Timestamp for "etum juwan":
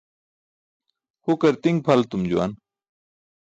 2.03-2.51